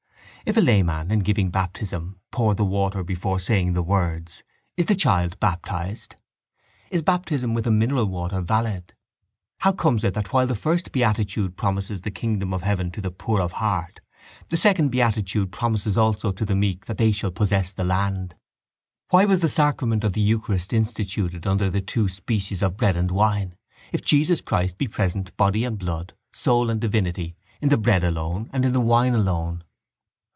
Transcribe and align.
If 0.43 0.57
a 0.57 0.59
layman 0.61 1.11
in 1.11 1.19
giving 1.19 1.51
baptism 1.51 2.19
pour 2.31 2.55
the 2.55 2.65
water 2.65 3.03
before 3.03 3.39
saying 3.39 3.73
the 3.73 3.83
words 3.83 4.41
is 4.75 4.87
the 4.87 4.95
child 4.95 5.39
baptised? 5.39 6.15
Is 6.89 7.03
baptism 7.03 7.53
with 7.53 7.67
a 7.67 7.71
mineral 7.71 8.07
water 8.07 8.41
valid? 8.41 8.95
How 9.59 9.71
comes 9.71 10.03
it 10.03 10.15
that 10.15 10.33
while 10.33 10.47
the 10.47 10.55
first 10.55 10.91
beatitude 10.91 11.57
promises 11.57 12.01
the 12.01 12.09
kingdom 12.09 12.55
of 12.55 12.63
heaven 12.63 12.89
to 12.93 13.01
the 13.01 13.11
poor 13.11 13.39
of 13.39 13.51
heart, 13.51 13.99
the 14.49 14.57
second 14.57 14.89
beatitude 14.89 15.51
promises 15.51 15.95
also 15.95 16.31
to 16.31 16.43
the 16.43 16.55
meek 16.55 16.85
that 16.87 16.97
they 16.97 17.11
shall 17.11 17.29
possess 17.29 17.71
the 17.71 17.83
land? 17.83 18.33
Why 19.11 19.25
was 19.25 19.41
the 19.41 19.47
sacrament 19.47 20.03
of 20.03 20.13
the 20.13 20.21
eucharist 20.21 20.73
instituted 20.73 21.45
under 21.45 21.69
the 21.69 21.81
two 21.81 22.09
species 22.09 22.63
of 22.63 22.77
bread 22.77 22.97
and 22.97 23.11
wine 23.11 23.53
if 23.91 24.03
Jesus 24.03 24.41
Christ 24.41 24.79
be 24.79 24.87
present 24.87 25.37
body 25.37 25.63
and 25.63 25.77
blood, 25.77 26.13
soul 26.33 26.71
and 26.71 26.81
divinity, 26.81 27.35
in 27.61 27.69
the 27.69 27.77
bread 27.77 28.03
alone 28.03 28.49
and 28.51 28.65
in 28.65 28.73
the 28.73 28.81
wine 28.81 29.13
alone? 29.13 29.63